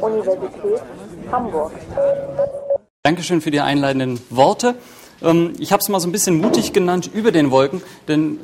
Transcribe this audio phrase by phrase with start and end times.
[0.00, 0.82] Universität
[1.30, 1.72] Hamburg.
[3.02, 4.74] Dankeschön für die einleitenden Worte.
[5.22, 8.38] Ähm, ich habe es mal so ein bisschen mutig genannt über den Wolken, denn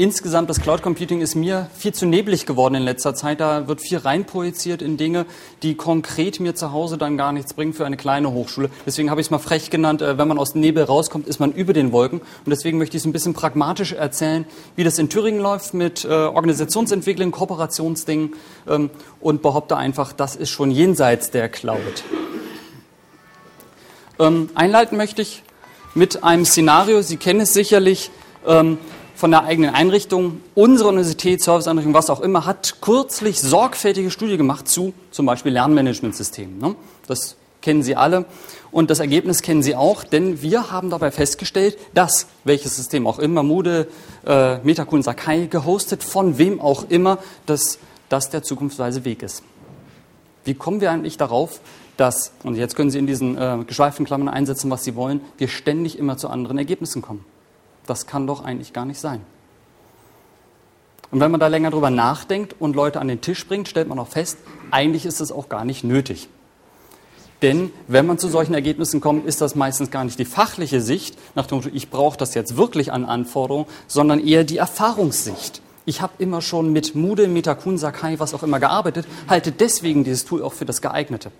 [0.00, 3.38] insgesamt das Cloud Computing ist mir viel zu neblig geworden in letzter Zeit.
[3.38, 5.26] Da wird viel reinprojiziert in Dinge,
[5.62, 8.70] die konkret mir zu Hause dann gar nichts bringen für eine kleine Hochschule.
[8.86, 11.38] Deswegen habe ich es mal frech genannt, äh, wenn man aus dem Nebel rauskommt, ist
[11.38, 12.20] man über den Wolken.
[12.20, 16.06] Und deswegen möchte ich es ein bisschen pragmatisch erzählen, wie das in Thüringen läuft mit
[16.06, 18.32] äh, Organisationsentwicklung, Kooperationsdingen
[18.68, 18.88] ähm,
[19.20, 22.04] und behaupte einfach, das ist schon jenseits der Cloud.
[24.18, 25.42] Ähm, einleiten möchte ich
[25.94, 28.10] mit einem Szenario, Sie kennen es sicherlich,
[28.46, 28.78] ähm,
[29.20, 34.66] von der eigenen Einrichtung, unsere Universität, Serviceeinrichtung, was auch immer, hat kürzlich sorgfältige Studie gemacht
[34.66, 36.56] zu zum Beispiel Lernmanagementsystemen.
[36.56, 36.74] Ne?
[37.06, 38.24] Das kennen Sie alle
[38.72, 43.18] und das Ergebnis kennen Sie auch, denn wir haben dabei festgestellt, dass, welches System auch
[43.18, 43.88] immer, Moodle,
[44.26, 49.42] äh, Metakun, Sakai, gehostet, von wem auch immer, dass das der zukunftsweise Weg ist.
[50.44, 51.60] Wie kommen wir eigentlich darauf,
[51.98, 55.48] dass, und jetzt können Sie in diesen äh, geschweiften Klammern einsetzen, was Sie wollen, wir
[55.48, 57.22] ständig immer zu anderen Ergebnissen kommen?
[57.90, 59.20] Das kann doch eigentlich gar nicht sein.
[61.10, 63.98] Und wenn man da länger drüber nachdenkt und Leute an den Tisch bringt, stellt man
[63.98, 64.38] auch fest,
[64.70, 66.28] eigentlich ist es auch gar nicht nötig.
[67.42, 71.18] Denn wenn man zu solchen Ergebnissen kommt, ist das meistens gar nicht die fachliche Sicht,
[71.34, 75.60] nach dem Motto, ich brauche das jetzt wirklich an Anforderungen, sondern eher die Erfahrungssicht.
[75.84, 80.24] Ich habe immer schon mit Moodle, Metakun, Sakai, was auch immer gearbeitet, halte deswegen dieses
[80.26, 81.32] Tool auch für das geeignete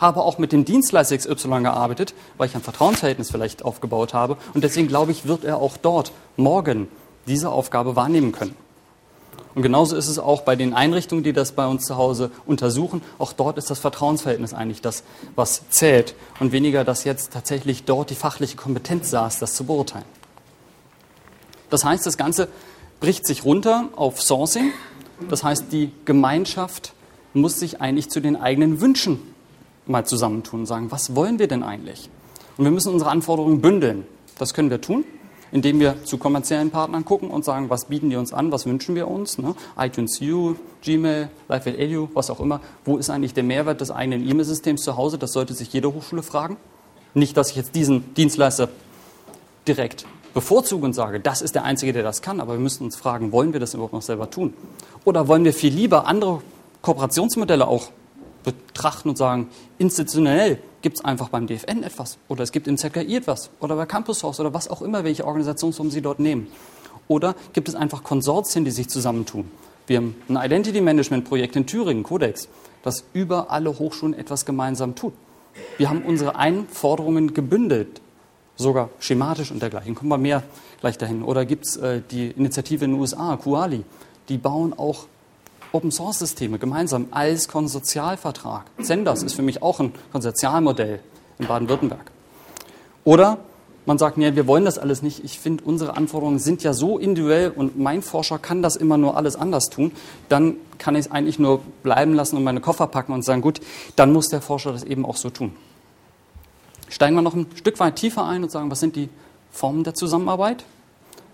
[0.00, 4.38] habe auch mit dem Dienstleister XY gearbeitet, weil ich ein Vertrauensverhältnis vielleicht aufgebaut habe.
[4.54, 6.88] Und deswegen glaube ich, wird er auch dort morgen
[7.26, 8.56] diese Aufgabe wahrnehmen können.
[9.54, 13.02] Und genauso ist es auch bei den Einrichtungen, die das bei uns zu Hause untersuchen.
[13.18, 15.02] Auch dort ist das Vertrauensverhältnis eigentlich das,
[15.34, 20.04] was zählt und weniger, dass jetzt tatsächlich dort die fachliche Kompetenz saß, das zu beurteilen.
[21.68, 22.48] Das heißt, das Ganze
[23.00, 24.72] bricht sich runter auf Sourcing.
[25.28, 26.94] Das heißt, die Gemeinschaft
[27.34, 29.20] muss sich eigentlich zu den eigenen Wünschen
[29.86, 32.10] mal zusammentun und sagen, was wollen wir denn eigentlich?
[32.56, 34.06] Und wir müssen unsere Anforderungen bündeln.
[34.38, 35.04] Das können wir tun,
[35.52, 38.94] indem wir zu kommerziellen Partnern gucken und sagen, was bieten die uns an, was wünschen
[38.94, 39.38] wir uns.
[39.38, 39.54] Ne?
[39.78, 42.60] iTunes U, Gmail, LifeWell Edu, was auch immer.
[42.84, 45.18] Wo ist eigentlich der Mehrwert des eigenen E-Mail-Systems zu Hause?
[45.18, 46.56] Das sollte sich jede Hochschule fragen.
[47.14, 48.68] Nicht, dass ich jetzt diesen Dienstleister
[49.66, 52.96] direkt bevorzuge und sage, das ist der Einzige, der das kann, aber wir müssen uns
[52.96, 54.54] fragen, wollen wir das überhaupt noch selber tun?
[55.04, 56.42] Oder wollen wir viel lieber andere
[56.82, 57.90] Kooperationsmodelle auch
[58.42, 63.16] betrachten und sagen, institutionell gibt es einfach beim DFN etwas oder es gibt im ZKI
[63.16, 66.48] etwas oder bei Campus House oder was auch immer, welche Organisationsform Sie dort nehmen.
[67.08, 69.50] Oder gibt es einfach Konsortien, die sich zusammentun?
[69.86, 72.48] Wir haben ein Identity Management Projekt in Thüringen, Codex,
[72.82, 75.12] das über alle Hochschulen etwas gemeinsam tut.
[75.76, 78.00] Wir haben unsere Einforderungen gebündelt,
[78.56, 79.94] sogar schematisch und dergleichen.
[79.94, 80.42] Kommen wir mehr
[80.80, 81.22] gleich dahin.
[81.22, 83.84] Oder gibt es äh, die Initiative in den USA, Kuali,
[84.28, 85.06] die bauen auch
[85.72, 88.66] Open-Source-Systeme gemeinsam als Konsortialvertrag.
[88.82, 91.00] Zenders ist für mich auch ein Konsortialmodell
[91.38, 92.10] in Baden-Württemberg.
[93.04, 93.38] Oder
[93.86, 95.24] man sagt, nee, wir wollen das alles nicht.
[95.24, 99.16] Ich finde, unsere Anforderungen sind ja so individuell und mein Forscher kann das immer nur
[99.16, 99.92] alles anders tun.
[100.28, 103.60] Dann kann ich es eigentlich nur bleiben lassen und meine Koffer packen und sagen, gut,
[103.96, 105.56] dann muss der Forscher das eben auch so tun.
[106.88, 109.08] Steigen wir noch ein Stück weit tiefer ein und sagen, was sind die
[109.50, 110.64] Formen der Zusammenarbeit?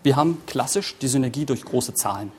[0.02, 2.30] Wir haben klassisch die Synergie durch große Zahlen.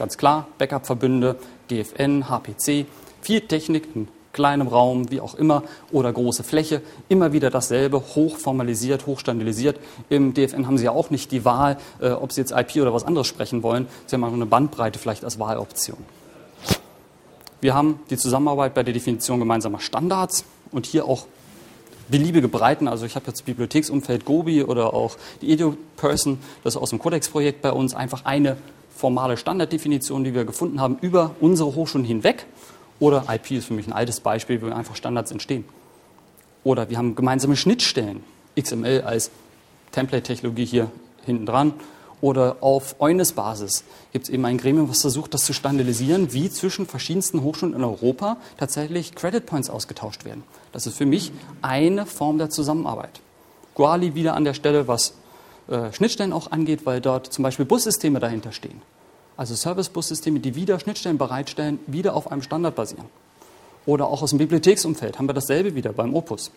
[0.00, 1.36] Ganz klar, Backup-Verbünde,
[1.68, 2.86] GFN, HPC,
[3.20, 5.62] viel Technik in kleinem Raum, wie auch immer,
[5.92, 6.80] oder große Fläche,
[7.10, 9.78] immer wieder dasselbe, hochformalisiert, hochstandardisiert.
[10.08, 12.94] Im DFN haben Sie ja auch nicht die Wahl, äh, ob Sie jetzt IP oder
[12.94, 13.88] was anderes sprechen wollen.
[14.06, 15.98] Sie haben auch eine Bandbreite vielleicht als Wahloption.
[17.60, 21.26] Wir haben die Zusammenarbeit bei der Definition gemeinsamer Standards und hier auch
[22.08, 22.88] beliebige Breiten.
[22.88, 27.60] Also ich habe jetzt Bibliotheksumfeld Gobi oder auch die EduPerson, das ist aus dem Codex-Projekt
[27.60, 28.56] bei uns, einfach eine
[29.00, 32.46] formale Standarddefinitionen, die wir gefunden haben, über unsere Hochschulen hinweg.
[33.00, 35.64] Oder IP ist für mich ein altes Beispiel, wo einfach Standards entstehen.
[36.64, 38.22] Oder wir haben gemeinsame Schnittstellen,
[38.60, 39.30] XML als
[39.92, 40.90] Template-Technologie hier
[41.24, 41.72] hinten dran.
[42.20, 46.86] Oder auf EUNIS-Basis gibt es eben ein Gremium, was versucht, das zu standardisieren, wie zwischen
[46.86, 50.44] verschiedensten Hochschulen in Europa tatsächlich Credit Points ausgetauscht werden.
[50.72, 51.32] Das ist für mich
[51.62, 53.22] eine Form der Zusammenarbeit.
[53.74, 55.14] Guali wieder an der Stelle, was
[55.70, 58.82] äh, Schnittstellen auch angeht, weil dort zum Beispiel Bussysteme dahinter stehen.
[59.36, 63.06] Also Service-Bussysteme, die wieder Schnittstellen bereitstellen, wieder auf einem Standard basieren.
[63.86, 66.50] Oder auch aus dem Bibliotheksumfeld haben wir dasselbe wieder beim Opus.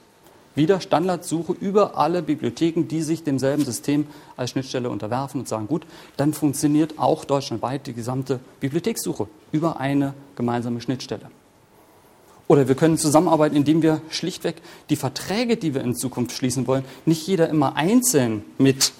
[0.56, 5.86] Wieder Standardsuche über alle Bibliotheken, die sich demselben System als Schnittstelle unterwerfen und sagen, gut,
[6.18, 11.32] dann funktioniert auch deutschlandweit die gesamte Bibliothekssuche über eine gemeinsame Schnittstelle.
[12.48, 16.84] Oder wir können zusammenarbeiten, indem wir schlichtweg die Verträge, die wir in Zukunft schließen wollen,
[17.06, 18.92] nicht jeder immer einzeln mit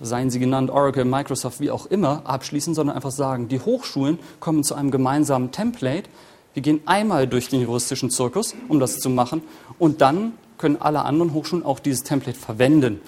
[0.00, 4.64] seien sie genannt Oracle, Microsoft, wie auch immer, abschließen, sondern einfach sagen, die Hochschulen kommen
[4.64, 6.08] zu einem gemeinsamen Template,
[6.54, 9.42] Wir gehen einmal durch den juristischen Zirkus, um das zu machen,
[9.78, 13.00] und dann können alle anderen Hochschulen auch dieses Template verwenden.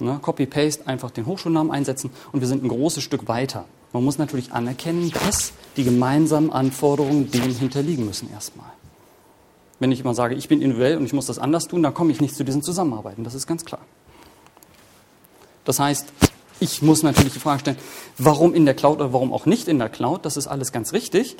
[0.00, 0.18] Ne?
[0.20, 3.66] Copy-Paste, einfach den Hochschulnamen einsetzen und wir sind ein großes Stück weiter.
[3.92, 8.72] Man muss natürlich anerkennen, dass die gemeinsamen Anforderungen dem hinterliegen müssen erstmal.
[9.78, 12.10] Wenn ich immer sage, ich bin individuell und ich muss das anders tun, dann komme
[12.10, 13.22] ich nicht zu diesen Zusammenarbeiten.
[13.22, 13.82] Das ist ganz klar.
[15.64, 16.06] Das heißt,
[16.60, 17.78] ich muss natürlich die Frage stellen,
[18.18, 20.24] warum in der Cloud oder warum auch nicht in der Cloud?
[20.24, 21.36] Das ist alles ganz richtig.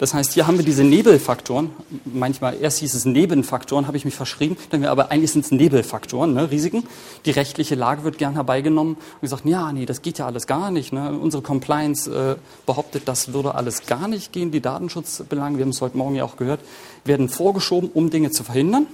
[0.00, 1.72] Das heißt, hier haben wir diese Nebelfaktoren.
[2.06, 4.56] Manchmal, erst hieß es Nebenfaktoren, habe ich mich verschrieben.
[4.70, 6.84] Dann wir aber eigentlich sind es Nebelfaktoren, ne, Risiken.
[7.26, 10.70] Die rechtliche Lage wird gern herbeigenommen und gesagt, ja, nee, das geht ja alles gar
[10.70, 10.94] nicht.
[10.94, 11.12] Ne.
[11.18, 14.50] Unsere Compliance äh, behauptet, das würde alles gar nicht gehen.
[14.50, 16.60] Die Datenschutzbelange, wir haben es heute Morgen ja auch gehört,
[17.04, 18.86] werden vorgeschoben, um Dinge zu verhindern.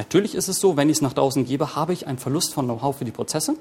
[0.00, 2.64] Natürlich ist es so, wenn ich es nach draußen gebe, habe ich einen Verlust von
[2.64, 3.54] Know-how für die Prozesse.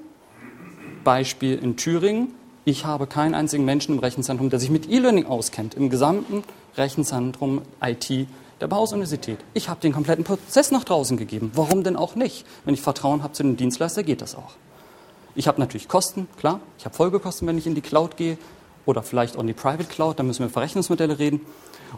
[1.03, 2.33] Beispiel in Thüringen
[2.65, 6.43] ich habe keinen einzigen Menschen im Rechenzentrum, der sich mit E-Learning auskennt, im gesamten
[6.77, 8.27] Rechenzentrum IT
[8.61, 9.39] der Bauhaus-Universität.
[9.55, 11.51] Ich habe den kompletten Prozess nach draußen gegeben.
[11.55, 12.45] Warum denn auch nicht?
[12.65, 14.51] Wenn ich Vertrauen habe zu dem Dienstleister, geht das auch.
[15.33, 16.59] Ich habe natürlich Kosten, klar.
[16.77, 18.37] Ich habe Folgekosten, wenn ich in die Cloud gehe
[18.85, 20.19] oder vielleicht auch in die Private Cloud.
[20.19, 21.41] Da müssen wir über Verrechnungsmodelle reden.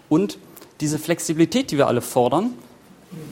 [0.07, 0.39] Und
[0.79, 2.53] diese Flexibilität, die wir alle fordern,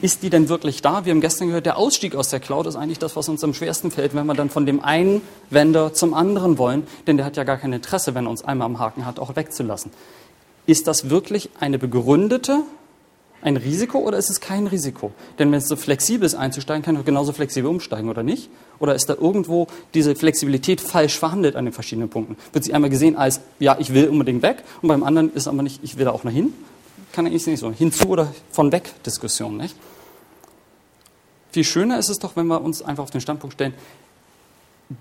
[0.02, 1.04] ist die denn wirklich da?
[1.04, 3.54] Wir haben gestern gehört, der Ausstieg aus der Cloud ist eigentlich das, was uns am
[3.54, 7.36] schwersten fällt, wenn wir dann von dem einen Vendor zum anderen wollen, denn der hat
[7.36, 9.90] ja gar kein Interesse, wenn er uns einmal am Haken hat, auch wegzulassen.
[10.66, 12.62] Ist das wirklich eine begründete,
[13.42, 15.12] ein Risiko oder ist es kein Risiko?
[15.38, 18.50] Denn wenn es so flexibel ist einzusteigen, kann ich genauso flexibel umsteigen oder nicht?
[18.78, 22.36] Oder ist da irgendwo diese Flexibilität falsch verhandelt an den verschiedenen Punkten?
[22.52, 25.62] Wird sie einmal gesehen als, ja, ich will unbedingt weg und beim anderen ist aber
[25.62, 26.52] nicht, ich will da auch noch hin?
[27.12, 27.70] Kann ich nicht so.
[27.70, 29.76] Hinzu oder von weg Diskussion, nicht?
[31.52, 33.74] Viel schöner ist es doch, wenn wir uns einfach auf den Standpunkt stellen,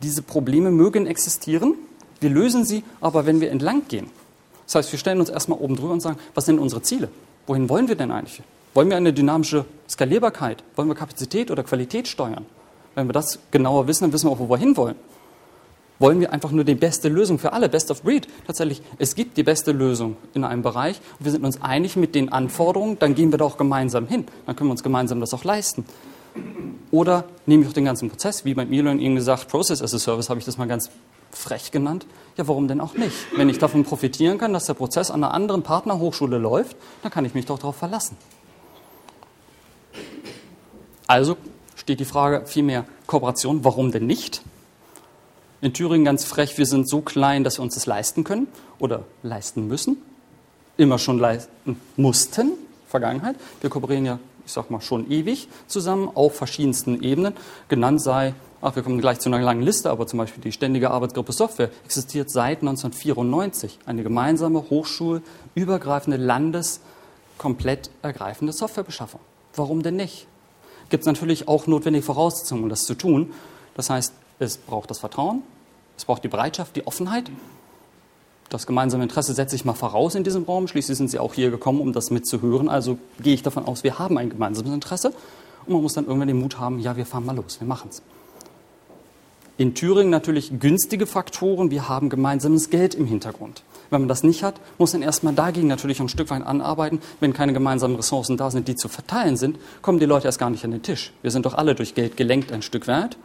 [0.02, 1.76] diese Probleme mögen existieren,
[2.20, 4.10] wir lösen sie, aber wenn wir entlang gehen.
[4.66, 7.10] Das heißt, wir stellen uns erstmal oben drüber und sagen, was sind unsere Ziele?
[7.48, 8.42] Wohin wollen wir denn eigentlich?
[8.74, 10.64] Wollen wir eine dynamische Skalierbarkeit?
[10.76, 12.46] Wollen wir Kapazität oder Qualität steuern?
[12.94, 14.96] Wenn wir das genauer wissen, dann wissen wir auch, wo wir hinwollen
[16.00, 18.28] wollen wir einfach nur die beste Lösung für alle, Best of Breed.
[18.48, 22.16] Tatsächlich, es gibt die beste Lösung in einem Bereich und wir sind uns einig mit
[22.16, 24.26] den Anforderungen, dann gehen wir da auch gemeinsam hin.
[24.46, 25.86] Dann können wir uns gemeinsam das auch leisten.
[26.92, 30.30] Oder nehme ich auch den ganzen Prozess, wie beim E-Learning gesagt, Process as a Service
[30.30, 30.90] habe ich das mal ganz
[31.32, 32.06] frech genannt.
[32.38, 33.16] Ja, warum denn auch nicht?
[33.36, 37.26] Wenn ich davon profitieren kann, dass der Prozess an einer anderen Partnerhochschule läuft, dann kann
[37.26, 38.18] ich mich doch darauf verlassen.
[41.06, 41.38] Also
[41.76, 44.42] steht die Frage vielmehr Kooperation, warum denn nicht?
[45.62, 48.48] In Thüringen ganz frech, wir sind so klein, dass wir uns das leisten können
[48.80, 49.98] oder leisten müssen.
[50.78, 52.52] Immer schon leisten mussten,
[52.88, 53.36] Vergangenheit.
[53.60, 57.34] Wir kooperieren ja, ich sag mal, schon ewig zusammen auf verschiedensten Ebenen.
[57.68, 60.92] Genannt sei, ach, wir kommen gleich zu einer langen Liste, aber zum Beispiel die Ständige
[60.92, 63.80] Arbeitsgruppe Software existiert seit 1994.
[63.86, 69.20] Eine gemeinsame, hochschulübergreifende, landeskomplett ergreifende Softwarebeschaffung.
[69.56, 70.26] Warum denn nicht?
[70.88, 73.34] Gibt es natürlich auch notwendige Voraussetzungen, um das zu tun.
[73.76, 75.44] Das heißt, es braucht das Vertrauen,
[75.98, 77.30] es braucht die Bereitschaft, die Offenheit.
[78.50, 80.68] Das gemeinsame Interesse setze ich mal voraus in diesem Raum.
[80.68, 82.68] Schließlich sind Sie auch hier gekommen, um das mitzuhören.
[82.68, 85.14] Also gehe ich davon aus, wir haben ein gemeinsames Interesse.
[85.68, 87.90] Und man muss dann irgendwann den Mut haben, ja, wir fahren mal los, wir machen
[87.92, 88.02] es.
[89.60, 91.70] In Thüringen natürlich günstige Faktoren.
[91.70, 93.62] Wir haben gemeinsames Geld im Hintergrund.
[93.90, 97.02] Wenn man das nicht hat, muss man erstmal dagegen natürlich ein Stück weit anarbeiten.
[97.20, 100.50] Wenn keine gemeinsamen Ressourcen da sind, die zu verteilen sind, kommen die Leute erst gar
[100.50, 101.12] nicht an den Tisch.
[101.22, 103.18] Wir sind doch alle durch Geld gelenkt ein Stück weit.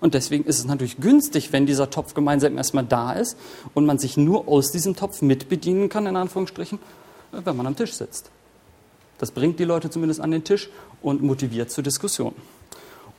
[0.00, 3.36] Und deswegen ist es natürlich günstig, wenn dieser Topf gemeinsam erstmal da ist
[3.74, 6.78] und man sich nur aus diesem Topf mitbedienen kann, in Anführungsstrichen,
[7.32, 8.30] wenn man am Tisch sitzt.
[9.18, 10.70] Das bringt die Leute zumindest an den Tisch
[11.02, 12.34] und motiviert zur Diskussion.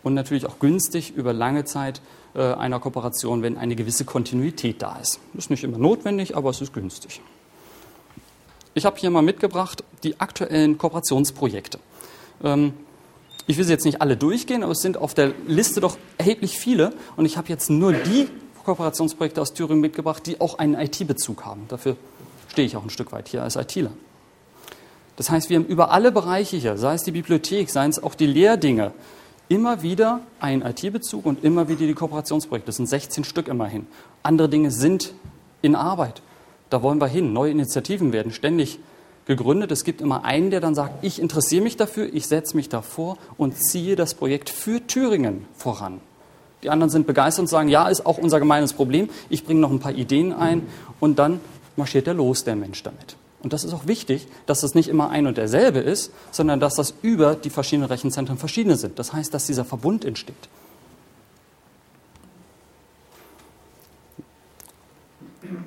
[0.02, 2.02] Und natürlich auch günstig über lange Zeit
[2.34, 5.20] äh, einer Kooperation, wenn eine gewisse Kontinuität da ist.
[5.34, 7.22] Das ist nicht immer notwendig, aber es ist günstig.
[8.74, 11.80] Ich habe hier mal mitgebracht die aktuellen Kooperationsprojekte.
[13.48, 16.58] Ich will sie jetzt nicht alle durchgehen, aber es sind auf der Liste doch erheblich
[16.58, 16.94] viele.
[17.16, 18.28] Und ich habe jetzt nur die
[18.66, 21.66] Kooperationsprojekte aus Thüringen mitgebracht, die auch einen IT-Bezug haben.
[21.68, 21.98] Dafür
[22.50, 23.92] stehe ich auch ein Stück weit hier als ITler.
[25.16, 28.16] Das heißt, wir haben über alle Bereiche hier, sei es die Bibliothek, seien es auch
[28.16, 28.94] die Lehrdinge,
[29.50, 32.68] immer wieder einen IT-Bezug und immer wieder die Kooperationsprojekte.
[32.68, 33.88] Das sind 16 Stück immerhin.
[34.24, 35.14] Andere Dinge sind
[35.62, 36.22] in Arbeit.
[36.70, 37.34] Da wollen wir hin.
[37.34, 38.80] Neue Initiativen werden ständig
[39.36, 39.72] gegründet.
[39.72, 43.18] Es gibt immer einen, der dann sagt, ich interessiere mich dafür, ich setze mich davor
[43.38, 46.02] und ziehe das Projekt für Thüringen voran.
[46.64, 49.10] Die anderen sind begeistert und sagen, ja, ist auch unser gemeines Problem.
[49.30, 50.68] Ich bringe noch ein paar Ideen ein
[51.00, 51.40] und dann
[51.76, 53.16] marschiert er los, der Mensch damit.
[53.42, 56.76] Und das ist auch wichtig, dass das nicht immer ein und derselbe ist, sondern dass
[56.76, 59.00] das über die verschiedenen Rechenzentren verschiedene sind.
[59.00, 60.36] Das heißt, dass dieser Verbund entsteht.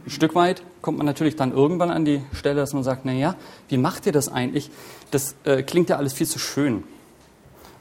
[0.06, 3.36] Stück weit kommt man natürlich dann irgendwann an die Stelle, dass man sagt, naja,
[3.68, 4.70] wie macht ihr das eigentlich?
[5.10, 6.84] Das äh, klingt ja alles viel zu schön.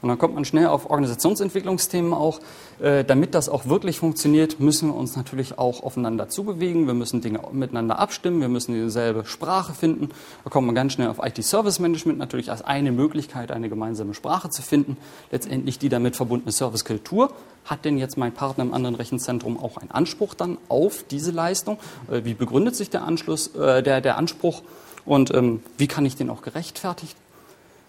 [0.04, 2.38] Und dann kommt man schnell auf Organisationsentwicklungsthemen auch.
[2.78, 6.86] Äh, damit das auch wirklich funktioniert, müssen wir uns natürlich auch aufeinander zubewegen.
[6.86, 8.42] Wir müssen Dinge miteinander abstimmen.
[8.42, 10.10] Wir müssen dieselbe Sprache finden.
[10.44, 14.60] Da kommt man ganz schnell auf IT-Service-Management natürlich als eine Möglichkeit, eine gemeinsame Sprache zu
[14.60, 14.98] finden.
[15.30, 17.32] Letztendlich die damit verbundene Servicekultur.
[17.64, 21.78] Hat denn jetzt mein Partner im anderen Rechenzentrum auch einen Anspruch dann auf diese Leistung?
[22.10, 24.60] Äh, wie begründet sich der, Anschluss, äh, der, der Anspruch?
[25.06, 27.16] Und ähm, wie kann ich den auch gerechtfertigt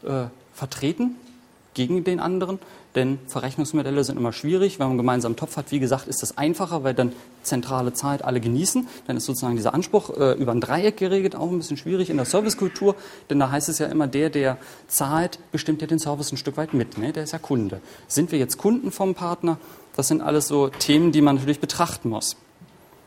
[0.05, 1.17] äh, vertreten?
[1.75, 2.59] Gegen den anderen,
[2.95, 4.79] denn Verrechnungsmodelle sind immer schwierig.
[4.79, 7.11] Wenn man einen gemeinsamen Topf hat, wie gesagt, ist das einfacher, weil dann
[7.43, 8.87] zentrale Zeit alle genießen.
[9.05, 12.17] Dann ist sozusagen dieser Anspruch äh, über ein Dreieck geregelt auch ein bisschen schwierig in
[12.17, 12.95] der Servicekultur,
[13.29, 16.57] denn da heißt es ja immer, der, der zahlt, bestimmt ja den Service ein Stück
[16.57, 16.97] weit mit.
[16.97, 17.11] Ne?
[17.11, 17.81] Der ist ja Kunde.
[18.07, 19.57] Sind wir jetzt Kunden vom Partner?
[19.95, 22.37] Das sind alles so Themen, die man natürlich betrachten muss.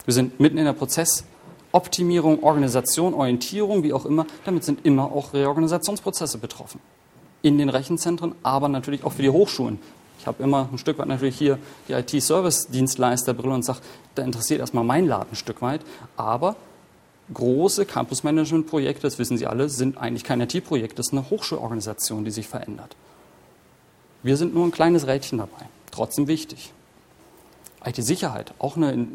[0.04, 4.26] Wir sind mitten in der Prozessoptimierung, Organisation, Orientierung, wie auch immer.
[4.44, 6.80] Damit sind immer auch Reorganisationsprozesse betroffen
[7.42, 9.78] in den Rechenzentren, aber natürlich auch für die Hochschulen.
[10.18, 13.80] Ich habe immer ein Stück weit natürlich hier die IT-Service-Dienstleisterbrille und sage,
[14.14, 15.80] da interessiert erstmal mein Laden ein Stück weit.
[16.16, 16.56] Aber
[17.32, 22.30] große Campus-Management-Projekte, das wissen Sie alle, sind eigentlich kein IT-Projekt, das ist eine Hochschulorganisation, die
[22.30, 22.96] sich verändert.
[24.22, 26.72] Wir sind nur ein kleines Rädchen dabei, trotzdem wichtig.
[27.84, 29.06] IT-Sicherheit, auch eine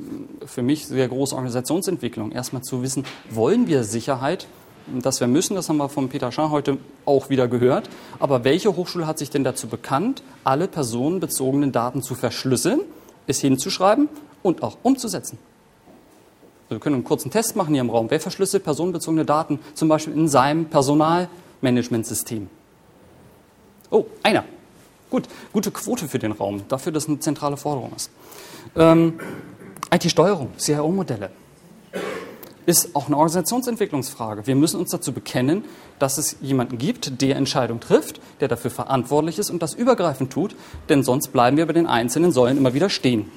[0.45, 2.31] für mich sehr große Organisationsentwicklung.
[2.31, 4.47] Erstmal zu wissen, wollen wir Sicherheit
[4.87, 7.89] dass wir müssen, das haben wir von Peter Schah heute auch wieder gehört.
[8.19, 12.81] Aber welche Hochschule hat sich denn dazu bekannt, alle personenbezogenen Daten zu verschlüsseln,
[13.27, 14.09] es hinzuschreiben
[14.41, 15.37] und auch umzusetzen?
[16.69, 18.09] wir können einen kurzen Test machen hier im Raum.
[18.09, 22.49] Wer verschlüsselt personenbezogene Daten zum Beispiel in seinem Personalmanagementsystem?
[23.91, 24.43] Oh, einer.
[25.11, 28.09] Gut, gute Quote für den Raum, dafür, dass eine zentrale Forderung ist.
[28.75, 29.19] Ähm,
[29.91, 31.29] IT-Steuerung, CIO-Modelle
[32.65, 34.47] ist auch eine Organisationsentwicklungsfrage.
[34.47, 35.63] Wir müssen uns dazu bekennen,
[35.99, 40.55] dass es jemanden gibt, der Entscheidungen trifft, der dafür verantwortlich ist und das übergreifend tut,
[40.89, 43.31] denn sonst bleiben wir bei den einzelnen Säulen immer wieder stehen.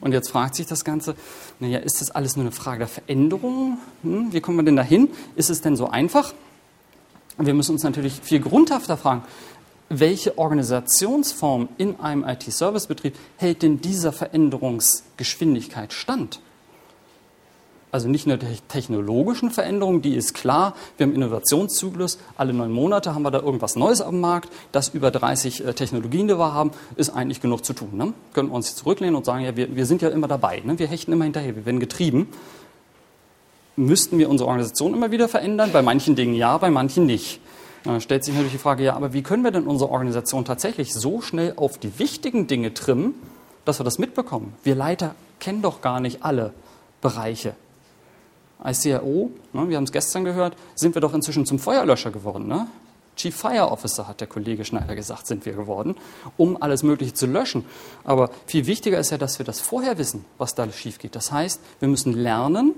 [0.00, 1.14] Und jetzt fragt sich das Ganze,
[1.58, 3.78] naja, ist das alles nur eine Frage der Veränderung?
[4.02, 5.08] Hm, wie kommen wir denn dahin?
[5.34, 6.32] Ist es denn so einfach?
[7.38, 9.22] Wir müssen uns natürlich viel grundhafter fragen,
[9.88, 16.40] welche Organisationsform in einem IT-Service-Betrieb hält denn dieser Veränderungsgeschwindigkeit stand?
[17.96, 20.74] Also nicht nur der technologischen Veränderung, die ist klar.
[20.98, 22.18] Wir haben Innovationszyklus.
[22.36, 24.50] Alle neun Monate haben wir da irgendwas Neues am Markt.
[24.70, 27.88] Das über 30 äh, Technologien, die wir haben, ist eigentlich genug zu tun.
[27.94, 28.12] Ne?
[28.34, 30.60] Können wir uns zurücklehnen und sagen, ja, wir, wir sind ja immer dabei.
[30.62, 30.78] Ne?
[30.78, 31.56] Wir hechten immer hinterher.
[31.56, 32.28] Wir werden getrieben.
[33.76, 35.70] Müssten wir unsere Organisation immer wieder verändern?
[35.72, 37.40] Bei manchen Dingen ja, bei manchen nicht.
[37.84, 40.92] Da stellt sich natürlich die Frage, ja, aber wie können wir denn unsere Organisation tatsächlich
[40.92, 43.14] so schnell auf die wichtigen Dinge trimmen,
[43.64, 44.52] dass wir das mitbekommen?
[44.64, 46.52] Wir Leiter kennen doch gar nicht alle
[47.00, 47.54] Bereiche
[48.58, 52.46] als CIO, ne, wir haben es gestern gehört, sind wir doch inzwischen zum Feuerlöscher geworden.
[52.46, 52.66] Ne?
[53.16, 55.96] Chief Fire Officer, hat der Kollege Schneider gesagt, sind wir geworden,
[56.36, 57.64] um alles Mögliche zu löschen.
[58.04, 61.16] Aber viel wichtiger ist ja, dass wir das vorher wissen, was da schief geht.
[61.16, 62.74] Das heißt, wir müssen lernen,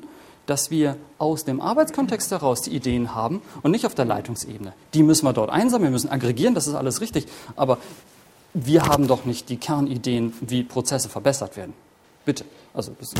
[0.46, 4.72] dass wir aus dem Arbeitskontext heraus die Ideen haben und nicht auf der Leitungsebene.
[4.94, 7.26] Die müssen wir dort einsammeln, wir müssen aggregieren, das ist alles richtig.
[7.56, 7.78] Aber
[8.54, 11.74] wir haben doch nicht die Kernideen, wie Prozesse verbessert werden.
[12.28, 12.44] Bitte.
[12.74, 13.14] Also das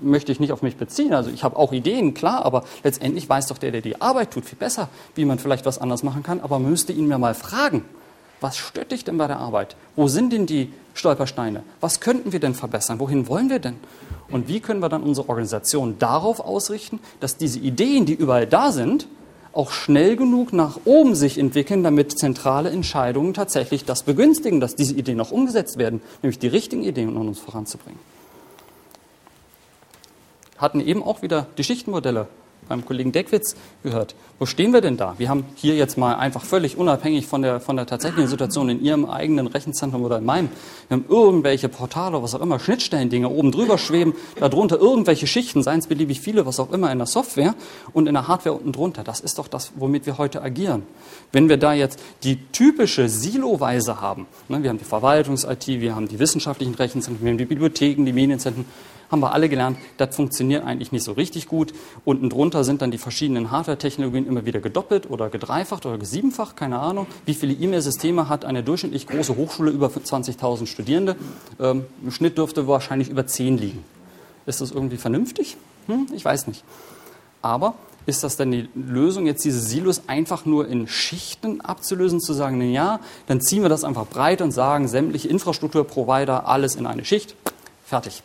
[0.00, 1.14] möchte ich nicht auf mich beziehen.
[1.14, 4.44] Also ich habe auch Ideen, klar, aber letztendlich weiß doch der, der die Arbeit tut,
[4.46, 6.40] viel besser, wie man vielleicht was anders machen kann.
[6.40, 7.84] Aber man müsste ihn mir mal fragen,
[8.40, 9.76] was stört dich denn bei der Arbeit?
[9.94, 11.62] Wo sind denn die Stolpersteine?
[11.80, 12.98] Was könnten wir denn verbessern?
[12.98, 13.76] Wohin wollen wir denn?
[14.28, 18.72] Und wie können wir dann unsere Organisation darauf ausrichten, dass diese Ideen, die überall da
[18.72, 19.06] sind,
[19.52, 24.94] auch schnell genug nach oben sich entwickeln, damit zentrale Entscheidungen tatsächlich das begünstigen, dass diese
[24.94, 28.15] Ideen auch umgesetzt werden, nämlich die richtigen Ideen, um uns voranzubringen
[30.58, 32.28] hatten eben auch wieder die Schichtenmodelle
[32.68, 34.14] beim Kollegen Deckwitz gehört.
[34.38, 35.14] Wo stehen wir denn da?
[35.18, 38.82] Wir haben hier jetzt mal einfach völlig unabhängig von der, von der tatsächlichen Situation in
[38.82, 40.48] Ihrem eigenen Rechenzentrum oder in meinem,
[40.88, 45.78] wir haben irgendwelche Portale, was auch immer, Schnittstellendinge oben drüber schweben, darunter irgendwelche Schichten, seien
[45.78, 47.54] es beliebig viele, was auch immer in der Software
[47.92, 49.04] und in der Hardware unten drunter.
[49.04, 50.82] Das ist doch das, womit wir heute agieren.
[51.32, 56.08] Wenn wir da jetzt die typische Siloweise haben, ne, wir haben die Verwaltungs-IT, wir haben
[56.08, 58.66] die wissenschaftlichen Rechenzentren, wir haben die Bibliotheken, die Medienzentren,
[59.10, 61.72] haben wir alle gelernt, das funktioniert eigentlich nicht so richtig gut.
[62.04, 66.78] Unten drunter sind dann die verschiedenen Hardware-Technologien immer wieder gedoppelt oder gedreifacht oder gesiebenfacht, keine
[66.78, 67.06] Ahnung.
[67.24, 71.16] Wie viele E-Mail-Systeme hat eine durchschnittlich große Hochschule über 20.000 Studierende?
[71.60, 73.84] Ähm, Im Schnitt dürfte wahrscheinlich über 10 liegen.
[74.46, 75.56] Ist das irgendwie vernünftig?
[75.86, 76.64] Hm, ich weiß nicht.
[77.42, 77.74] Aber
[78.06, 82.58] ist das denn die Lösung, jetzt diese Silos einfach nur in Schichten abzulösen, zu sagen,
[82.58, 87.04] na ja, dann ziehen wir das einfach breit und sagen, sämtliche Infrastrukturprovider, alles in eine
[87.04, 87.34] Schicht,
[87.84, 88.22] fertig.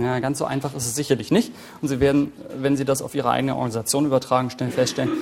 [0.00, 1.52] Ja, ganz so einfach ist es sicherlich nicht.
[1.80, 5.12] Und Sie werden, wenn Sie das auf Ihre eigene Organisation übertragen, stellen, feststellen,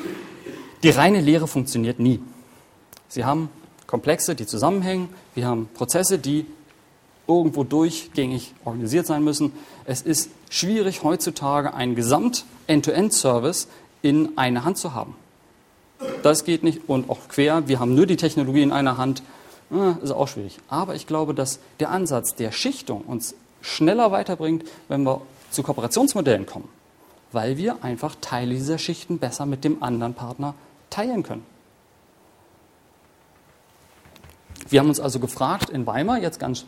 [0.83, 2.21] die reine Lehre funktioniert nie.
[3.09, 3.49] Sie haben
[3.87, 5.09] Komplexe, die zusammenhängen.
[5.35, 6.47] Wir haben Prozesse, die
[7.27, 9.53] irgendwo durchgängig organisiert sein müssen.
[9.85, 13.69] Es ist schwierig, heutzutage einen Gesamt-End-to-End-Service
[14.03, 15.15] in einer Hand zu haben.
[16.23, 17.67] Das geht nicht und auch quer.
[17.69, 19.23] Wir haben nur die Technologie in einer Hand.
[20.03, 20.59] Ist auch schwierig.
[20.69, 23.35] Aber ich glaube, dass der Ansatz der Schichtung uns
[23.65, 26.69] schneller weiterbringt, wenn wir zu Kooperationsmodellen kommen,
[27.33, 30.55] weil wir einfach Teile dieser Schichten besser mit dem anderen Partner
[30.91, 31.45] teilen können.
[34.69, 36.65] Wir haben uns also gefragt in Weimar, jetzt ganz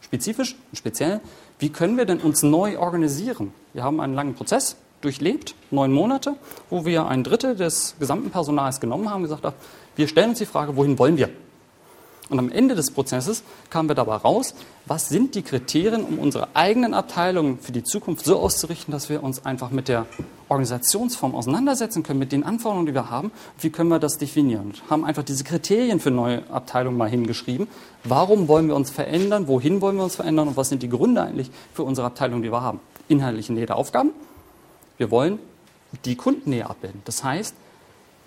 [0.00, 1.20] spezifisch und speziell,
[1.58, 3.52] wie können wir denn uns neu organisieren?
[3.72, 6.36] Wir haben einen langen Prozess durchlebt, neun Monate,
[6.70, 9.56] wo wir ein Drittel des gesamten Personals genommen haben und gesagt haben,
[9.96, 11.30] wir stellen uns die Frage, wohin wollen wir?
[12.28, 14.54] Und am Ende des Prozesses kamen wir dabei raus,
[14.86, 19.22] was sind die Kriterien, um unsere eigenen Abteilungen für die Zukunft so auszurichten, dass wir
[19.22, 20.06] uns einfach mit der
[20.48, 23.30] Organisationsform auseinandersetzen können, mit den Anforderungen, die wir haben.
[23.60, 24.66] Wie können wir das definieren?
[24.66, 27.68] Und haben einfach diese Kriterien für neue Abteilungen mal hingeschrieben.
[28.04, 29.46] Warum wollen wir uns verändern?
[29.48, 30.48] Wohin wollen wir uns verändern?
[30.48, 32.80] Und was sind die Gründe eigentlich für unsere Abteilung, die wir haben?
[33.08, 34.10] Inhaltliche Nähe der Aufgaben.
[34.96, 35.38] Wir wollen
[36.04, 37.02] die Kundennähe abbilden.
[37.04, 37.54] Das heißt,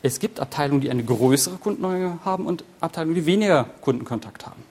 [0.04, 4.64] es gibt Abteilungen, die eine größere Kundennähe haben und Abteilungen, die weniger Kundenkontakt haben.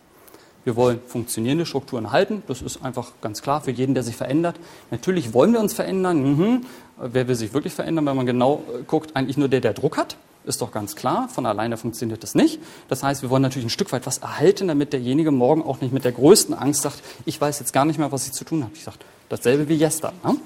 [0.64, 2.42] Wir wollen funktionierende Strukturen halten.
[2.46, 4.56] Das ist einfach ganz klar für jeden, der sich verändert.
[4.90, 6.22] Natürlich wollen wir uns verändern.
[6.22, 6.66] Mhm.
[6.99, 9.16] Wer will sich wirklich verändern, wenn man genau äh, guckt?
[9.16, 10.16] Eigentlich nur der, der Druck hat.
[10.44, 11.28] Ist doch ganz klar.
[11.28, 12.60] Von alleine funktioniert das nicht.
[12.88, 15.92] Das heißt, wir wollen natürlich ein Stück weit was erhalten, damit derjenige morgen auch nicht
[15.92, 18.62] mit der größten Angst sagt, ich weiß jetzt gar nicht mehr, was ich zu tun
[18.62, 18.72] habe.
[18.75, 20.14] Ich sage, dasselbe wie gestern.
[20.25, 20.37] Ne?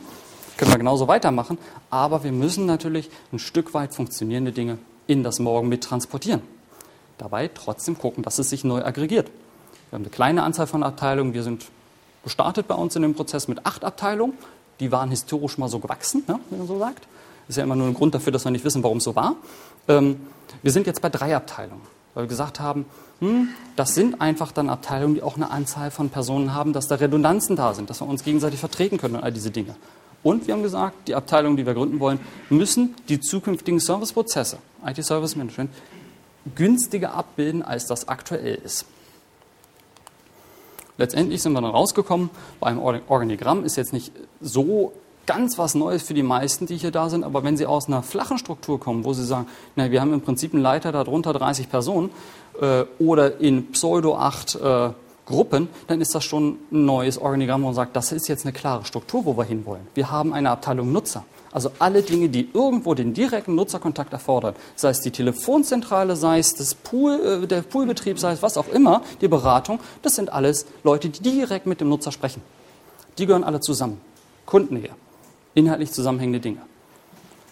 [0.56, 1.58] Können wir genauso weitermachen,
[1.90, 6.42] aber wir müssen natürlich ein Stück weit funktionierende Dinge in das Morgen mit transportieren.
[7.18, 9.28] Dabei trotzdem gucken, dass es sich neu aggregiert.
[9.90, 11.34] Wir haben eine kleine Anzahl von Abteilungen.
[11.34, 11.66] Wir sind
[12.22, 14.34] gestartet bei uns in dem Prozess mit acht Abteilungen.
[14.80, 17.06] Die waren historisch mal so gewachsen, ne, wie man so sagt.
[17.48, 19.36] Ist ja immer nur ein Grund dafür, dass wir nicht wissen, warum es so war.
[19.88, 20.20] Ähm,
[20.62, 21.82] wir sind jetzt bei drei Abteilungen,
[22.14, 22.86] weil wir gesagt haben,
[23.20, 26.96] hm, das sind einfach dann Abteilungen, die auch eine Anzahl von Personen haben, dass da
[26.96, 29.76] Redundanzen da sind, dass wir uns gegenseitig vertreten können und all diese Dinge.
[30.24, 32.18] Und wir haben gesagt, die Abteilungen, die wir gründen wollen,
[32.50, 35.70] müssen die zukünftigen Serviceprozesse, IT-Service Management,
[36.56, 38.86] günstiger abbilden, als das aktuell ist.
[40.96, 44.92] Letztendlich sind wir dann rausgekommen, beim Organigramm ist jetzt nicht so
[45.26, 48.02] ganz was Neues für die meisten, die hier da sind, aber wenn Sie aus einer
[48.02, 51.68] flachen Struktur kommen, wo Sie sagen, na, wir haben im Prinzip einen Leiter, darunter 30
[51.68, 52.10] Personen,
[52.60, 54.90] äh, oder in Pseudo 8 äh,
[55.26, 58.52] Gruppen, dann ist das schon ein neues Organigramm, wo man sagt, das ist jetzt eine
[58.52, 59.86] klare Struktur, wo wir hinwollen.
[59.94, 61.24] Wir haben eine Abteilung Nutzer.
[61.50, 66.54] Also alle Dinge, die irgendwo den direkten Nutzerkontakt erfordern, sei es die Telefonzentrale, sei es
[66.54, 70.66] das Pool, äh, der Poolbetrieb, sei es was auch immer, die Beratung, das sind alles
[70.82, 72.42] Leute, die direkt mit dem Nutzer sprechen.
[73.18, 74.00] Die gehören alle zusammen.
[74.46, 74.90] Kundennähe,
[75.54, 76.58] inhaltlich zusammenhängende Dinge.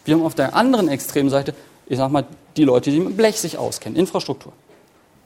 [0.05, 1.55] Wir haben auf der anderen Extremseite,
[1.87, 4.53] ich sag mal, die Leute, die mit Blech sich auskennen, Infrastruktur.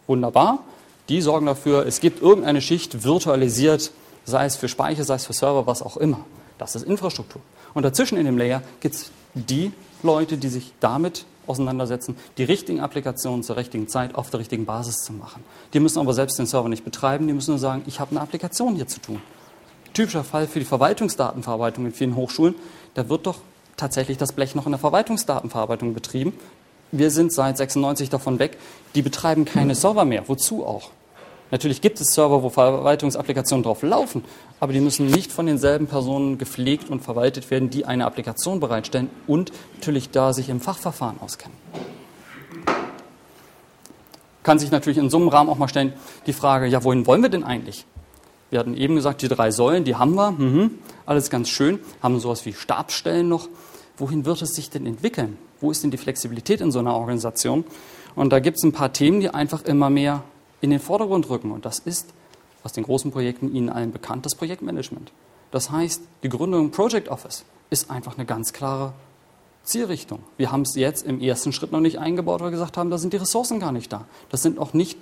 [0.07, 0.63] Wunderbar,
[1.09, 3.93] die sorgen dafür, es gibt irgendeine Schicht virtualisiert,
[4.25, 6.25] sei es für Speicher, sei es für Server, was auch immer.
[6.59, 7.43] Das ist Infrastruktur.
[7.75, 12.81] Und dazwischen in dem Layer gibt es die Leute, die sich damit auseinandersetzen, die richtigen
[12.81, 15.45] Applikationen zur richtigen Zeit auf der richtigen Basis zu machen.
[15.73, 18.21] Die müssen aber selbst den Server nicht betreiben, die müssen nur sagen, ich habe eine
[18.21, 19.23] Applikation hier zu tun.
[19.95, 22.55] Typischer Fall für die Verwaltungsdatenverarbeitung in vielen Hochschulen,
[22.95, 23.39] da wird doch
[23.77, 26.33] tatsächlich das Blech noch in der Verwaltungsdatenverarbeitung betrieben.
[26.93, 28.59] Wir sind seit 96 davon weg.
[28.95, 30.29] Die betreiben keine Server mehr.
[30.29, 30.91] Wozu auch?
[31.51, 34.25] Natürlich gibt es Server, wo Verwaltungsapplikationen drauf laufen,
[34.59, 39.11] aber die müssen nicht von denselben Personen gepflegt und verwaltet werden, die eine Applikation bereitstellen
[39.29, 41.57] und natürlich da sich im Fachverfahren auskennen.
[44.43, 45.93] Kann sich natürlich in so einem Rahmen auch mal stellen
[46.27, 47.85] die Frage, ja, wohin wollen wir denn eigentlich?
[48.51, 52.19] Wir hatten eben gesagt, die drei Säulen, die haben wir, mhm, alles ganz schön, haben
[52.21, 53.49] sowas wie Stabsstellen noch.
[53.97, 55.39] Wohin wird es sich denn entwickeln?
[55.61, 57.65] Wo ist denn die Flexibilität in so einer Organisation?
[58.15, 60.23] Und da gibt es ein paar Themen, die einfach immer mehr
[60.61, 61.51] in den Vordergrund rücken.
[61.51, 62.13] Und das ist
[62.63, 65.13] aus den großen Projekten Ihnen allen bekannt, das Projektmanagement.
[65.51, 68.93] Das heißt, die Gründung Project Office ist einfach eine ganz klare
[69.63, 70.21] Zielrichtung.
[70.37, 72.99] Wir haben es jetzt im ersten Schritt noch nicht eingebaut, weil wir gesagt haben, da
[72.99, 74.05] sind die Ressourcen gar nicht da.
[74.31, 74.99] Das sind auch nicht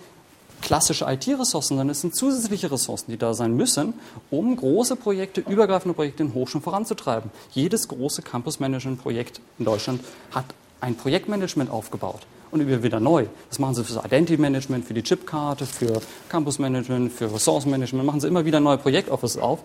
[0.63, 3.95] klassische IT-Ressourcen, sondern es sind zusätzliche Ressourcen, die da sein müssen,
[4.31, 7.31] um große Projekte, übergreifende Projekte in Hochschulen voranzutreiben.
[7.53, 10.01] Jedes große Campus-Management-Projekt in Deutschland
[10.33, 10.47] hat
[10.81, 13.27] ein Projektmanagement aufgebaut und immer wieder neu.
[13.49, 17.67] Das machen sie für das Identity Management, für die Chipkarte, für Campus Management, für Ressource
[17.67, 19.61] Management, machen sie immer wieder neue Projektoffices auf.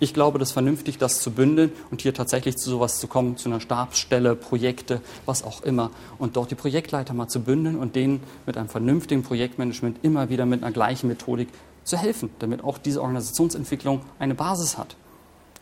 [0.00, 3.36] Ich glaube, das ist vernünftig, das zu bündeln und hier tatsächlich zu sowas zu kommen,
[3.36, 5.90] zu einer Stabsstelle, Projekte, was auch immer.
[6.18, 10.46] Und dort die Projektleiter mal zu bündeln und denen mit einem vernünftigen Projektmanagement immer wieder
[10.46, 11.48] mit einer gleichen Methodik
[11.84, 14.96] zu helfen, damit auch diese Organisationsentwicklung eine Basis hat.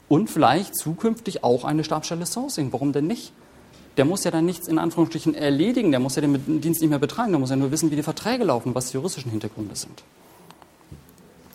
[0.09, 2.73] Und vielleicht zukünftig auch eine Stabsstelle Sourcing.
[2.73, 3.33] Warum denn nicht?
[3.97, 6.99] Der muss ja dann nichts in Anführungsstrichen erledigen, der muss ja den Dienst nicht mehr
[6.99, 10.03] betreiben, der muss ja nur wissen, wie die Verträge laufen, was die juristischen Hintergründe sind.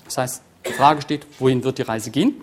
[0.06, 2.36] Das heißt, die Frage steht, wohin wird die Reise gehen?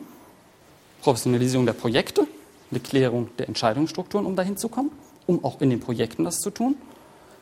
[1.05, 2.27] Professionalisierung der Projekte,
[2.71, 4.91] eine Klärung der Entscheidungsstrukturen, um dahin zu kommen,
[5.27, 6.77] um auch in den Projekten das zu tun.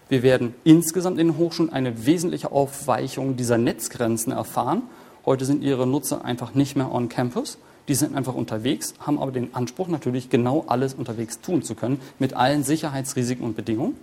[0.08, 4.82] Wir werden insgesamt in den Hochschulen eine wesentliche Aufweichung dieser Netzgrenzen erfahren.
[5.24, 7.56] Heute sind ihre Nutzer einfach nicht mehr on campus.
[7.86, 12.00] Die sind einfach unterwegs, haben aber den Anspruch, natürlich genau alles unterwegs tun zu können,
[12.18, 13.94] mit allen Sicherheitsrisiken und Bedingungen.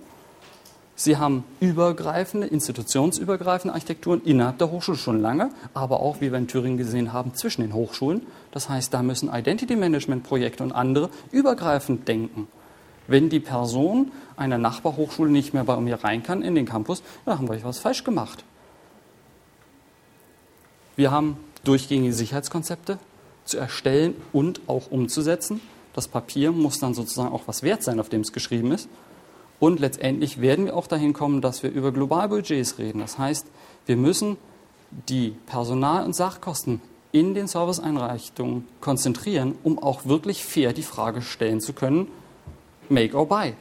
[0.99, 6.49] Sie haben übergreifende, institutionsübergreifende Architekturen innerhalb der Hochschule schon lange, aber auch, wie wir in
[6.49, 8.23] Thüringen gesehen haben, zwischen den Hochschulen.
[8.51, 12.49] Das heißt, da müssen Identity Management Projekte und andere übergreifend denken.
[13.07, 17.37] Wenn die Person einer Nachbarhochschule nicht mehr bei mir rein kann in den Campus, dann
[17.37, 18.43] haben wir was falsch gemacht.
[20.97, 22.99] Wir haben durchgängige Sicherheitskonzepte
[23.45, 25.61] zu erstellen und auch umzusetzen.
[25.93, 28.89] Das Papier muss dann sozusagen auch was wert sein, auf dem es geschrieben ist.
[29.59, 32.99] Und letztendlich werden wir auch dahin kommen, dass wir über Globalbudgets reden.
[32.99, 33.47] Das heißt,
[33.85, 34.37] wir müssen
[35.09, 41.59] die Personal- und Sachkosten in den Serviceeinrichtungen konzentrieren, um auch wirklich fair die Frage stellen
[41.59, 42.07] zu können,
[42.87, 43.53] make or buy.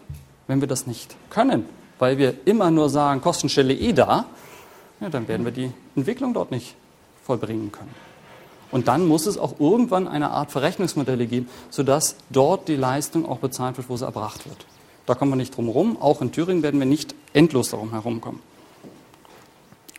[0.47, 1.65] Wenn wir das nicht können,
[1.99, 4.27] weil wir immer nur sagen, Kostenstelle eh da,
[5.01, 6.75] ja, dann werden wir die Entwicklung dort nicht
[7.23, 7.95] vollbringen können.
[8.71, 13.39] Und dann muss es auch irgendwann eine Art Verrechnungsmodelle geben, sodass dort die Leistung auch
[13.39, 14.67] bezahlt wird, wo sie erbracht wird.
[15.09, 15.97] Da kommen wir nicht drum herum.
[15.99, 18.41] Auch in Thüringen werden wir nicht endlos darum herumkommen.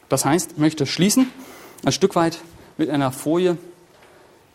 [0.08, 1.32] Das heißt, ich möchte schließen,
[1.84, 2.38] ein Stück weit
[2.78, 3.58] mit einer Folie,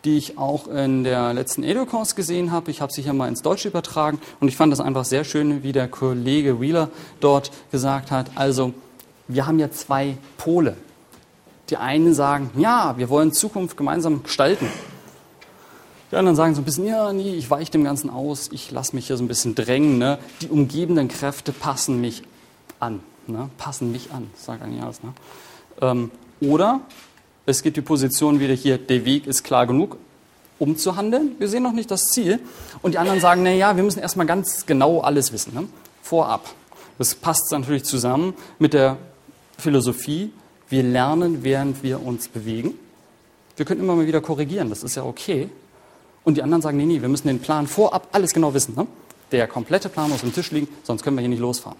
[0.04, 2.70] die ich auch in der letzten Edukurs gesehen habe.
[2.70, 5.64] Ich habe sie hier mal ins Deutsche übertragen und ich fand das einfach sehr schön,
[5.64, 6.88] wie der Kollege Wheeler
[7.18, 8.30] dort gesagt hat.
[8.36, 8.74] Also,
[9.26, 10.76] wir haben ja zwei Pole.
[11.68, 14.68] Die einen sagen, ja, wir wollen Zukunft gemeinsam gestalten.
[16.14, 18.94] Die anderen sagen so ein bisschen, ja, nee, ich weiche dem Ganzen aus, ich lasse
[18.94, 19.98] mich hier so ein bisschen drängen.
[19.98, 20.20] Ne?
[20.42, 22.22] Die umgebenden Kräfte passen mich
[22.78, 23.00] an.
[23.26, 23.50] Ne?
[23.58, 25.02] Passen mich an, sagt Anias.
[25.02, 25.12] Ne?
[25.80, 26.82] Ähm, oder
[27.46, 29.96] es gibt die Position wieder hier, der Weg ist klar genug,
[30.60, 31.32] um zu handeln.
[31.40, 32.38] Wir sehen noch nicht das Ziel.
[32.80, 35.66] Und die anderen sagen, naja, wir müssen erstmal ganz genau alles wissen, ne?
[36.00, 36.48] vorab.
[36.96, 38.98] Das passt natürlich zusammen mit der
[39.58, 40.30] Philosophie,
[40.68, 42.74] wir lernen, während wir uns bewegen.
[43.56, 45.50] Wir können immer mal wieder korrigieren, das ist ja okay.
[46.24, 48.74] Und die anderen sagen, nee, nee, wir müssen den Plan vorab alles genau wissen.
[48.74, 48.86] Ne?
[49.30, 51.78] Der komplette Plan muss am Tisch liegen, sonst können wir hier nicht losfahren.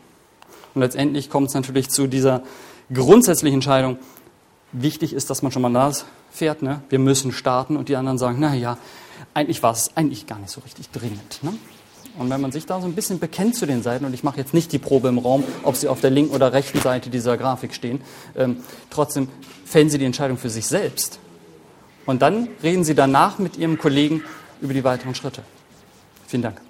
[0.75, 2.43] Und letztendlich kommt es natürlich zu dieser
[2.93, 3.99] grundsätzlichen Entscheidung,
[4.73, 6.63] wichtig ist, dass man schon mal das fährt.
[6.63, 6.83] Ne?
[6.89, 8.77] Wir müssen starten und die anderen sagen, na ja,
[9.33, 11.43] eigentlich war es eigentlich gar nicht so richtig dringend.
[11.43, 11.55] Ne?
[12.19, 14.39] Und wenn man sich da so ein bisschen bekennt zu den Seiten, und ich mache
[14.39, 17.37] jetzt nicht die Probe im Raum, ob sie auf der linken oder rechten Seite dieser
[17.37, 18.01] Grafik stehen,
[18.37, 18.59] ähm,
[18.91, 19.29] trotzdem
[19.65, 21.19] fällen sie die Entscheidung für sich selbst.
[22.07, 24.23] Und dann reden sie danach mit ihrem Kollegen
[24.61, 25.43] über die weiteren Schritte.
[26.27, 26.61] Vielen Dank.